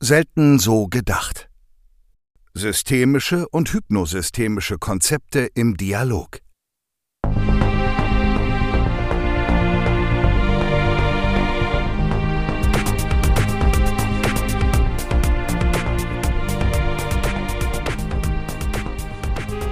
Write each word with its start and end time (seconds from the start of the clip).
Selten 0.00 0.60
so 0.60 0.86
gedacht. 0.86 1.48
Systemische 2.54 3.48
und 3.48 3.72
hypnosystemische 3.72 4.78
Konzepte 4.78 5.48
im 5.54 5.76
Dialog. 5.76 6.38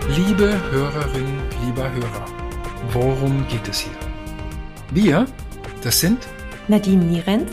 Liebe 0.09 0.61
Hörerin, 0.73 1.39
lieber 1.65 1.93
Hörer, 1.93 2.27
worum 2.93 3.47
geht 3.47 3.69
es 3.69 3.79
hier? 3.79 3.93
Wir, 4.91 5.27
das 5.85 6.01
sind 6.01 6.27
Nadine 6.67 7.05
Nierenz 7.05 7.53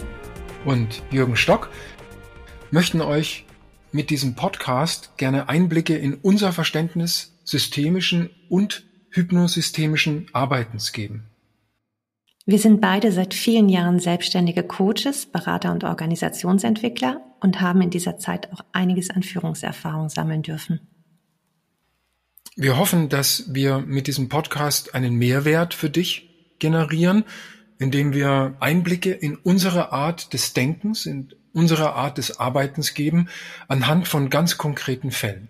und 0.66 1.04
Jürgen 1.12 1.36
Stock, 1.36 1.70
möchten 2.74 3.02
euch 3.02 3.46
mit 3.92 4.10
diesem 4.10 4.34
Podcast 4.34 5.16
gerne 5.18 5.48
Einblicke 5.48 5.96
in 5.96 6.16
unser 6.16 6.52
Verständnis 6.52 7.38
systemischen 7.44 8.32
und 8.50 8.84
hypnosystemischen 9.12 10.26
Arbeitens 10.34 10.92
geben. 10.92 11.30
Wir 12.48 12.58
sind 12.58 12.82
beide 12.82 13.12
seit 13.12 13.36
vielen 13.36 13.70
Jahren 13.70 14.00
selbstständige 14.00 14.64
Coaches, 14.64 15.28
Berater 15.28 15.72
und 15.72 15.84
Organisationsentwickler 15.84 17.22
und 17.42 17.62
haben 17.62 17.82
in 17.82 17.92
dieser 17.92 18.18
Zeit 18.18 18.52
auch 18.52 18.62
einiges 18.72 19.12
an 19.12 19.22
Führungserfahrung 19.22 20.10
sammeln 20.10 20.42
dürfen. 20.42 20.80
Wir 22.56 22.78
hoffen, 22.78 23.08
dass 23.08 23.54
wir 23.54 23.80
mit 23.80 24.08
diesem 24.08 24.30
Podcast 24.30 24.96
einen 24.96 25.14
Mehrwert 25.16 25.76
für 25.76 25.92
dich 25.92 26.58
generieren, 26.58 27.24
indem 27.78 28.14
wir 28.14 28.58
Einblicke 28.60 29.12
in 29.12 29.36
unsere 29.36 29.92
Art 29.92 30.34
des 30.34 30.54
Denkens, 30.54 31.06
in 31.06 31.34
unsere 31.54 31.94
Art 31.94 32.18
des 32.18 32.40
Arbeitens 32.40 32.94
geben, 32.94 33.30
anhand 33.68 34.08
von 34.08 34.30
ganz 34.30 34.58
konkreten 34.58 35.12
Fällen. 35.12 35.50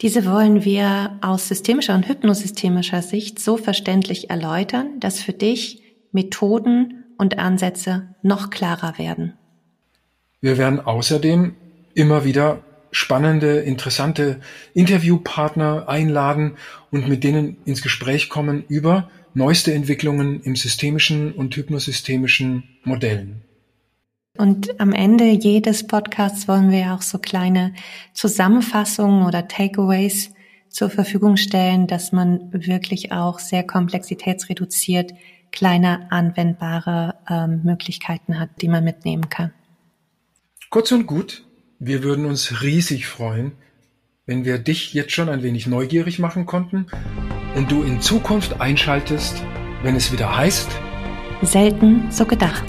Diese 0.00 0.24
wollen 0.24 0.64
wir 0.64 1.18
aus 1.20 1.48
systemischer 1.48 1.94
und 1.94 2.08
hypnosystemischer 2.08 3.02
Sicht 3.02 3.38
so 3.38 3.58
verständlich 3.58 4.30
erläutern, 4.30 4.98
dass 4.98 5.20
für 5.20 5.34
dich 5.34 5.82
Methoden 6.10 7.04
und 7.18 7.38
Ansätze 7.38 8.14
noch 8.22 8.48
klarer 8.48 8.96
werden. 8.96 9.34
Wir 10.40 10.56
werden 10.56 10.80
außerdem 10.80 11.54
immer 11.92 12.24
wieder 12.24 12.62
spannende, 12.92 13.60
interessante 13.60 14.40
Interviewpartner 14.72 15.88
einladen 15.88 16.56
und 16.90 17.08
mit 17.08 17.22
denen 17.22 17.58
ins 17.66 17.82
Gespräch 17.82 18.30
kommen 18.30 18.64
über 18.68 19.10
neueste 19.34 19.74
Entwicklungen 19.74 20.40
im 20.42 20.56
systemischen 20.56 21.32
und 21.32 21.54
hypnosystemischen 21.54 22.64
Modellen. 22.84 23.42
Und 24.40 24.80
am 24.80 24.94
Ende 24.94 25.26
jedes 25.26 25.86
Podcasts 25.86 26.48
wollen 26.48 26.70
wir 26.70 26.94
auch 26.94 27.02
so 27.02 27.18
kleine 27.18 27.74
Zusammenfassungen 28.14 29.26
oder 29.26 29.48
Takeaways 29.48 30.32
zur 30.70 30.88
Verfügung 30.88 31.36
stellen, 31.36 31.86
dass 31.86 32.10
man 32.10 32.50
wirklich 32.50 33.12
auch 33.12 33.38
sehr 33.38 33.66
komplexitätsreduziert 33.66 35.12
kleine 35.52 36.10
anwendbare 36.10 37.16
ähm, 37.28 37.60
Möglichkeiten 37.64 38.40
hat, 38.40 38.48
die 38.62 38.68
man 38.68 38.82
mitnehmen 38.82 39.28
kann. 39.28 39.52
Kurz 40.70 40.90
und 40.90 41.06
gut, 41.06 41.44
wir 41.78 42.02
würden 42.02 42.24
uns 42.24 42.62
riesig 42.62 43.08
freuen, 43.08 43.52
wenn 44.24 44.46
wir 44.46 44.56
dich 44.56 44.94
jetzt 44.94 45.12
schon 45.12 45.28
ein 45.28 45.42
wenig 45.42 45.66
neugierig 45.66 46.18
machen 46.18 46.46
konnten 46.46 46.86
und 47.56 47.70
du 47.70 47.82
in 47.82 48.00
Zukunft 48.00 48.58
einschaltest, 48.58 49.44
wenn 49.82 49.96
es 49.96 50.10
wieder 50.14 50.34
heißt, 50.34 50.70
selten 51.42 52.10
so 52.10 52.24
gedacht. 52.24 52.64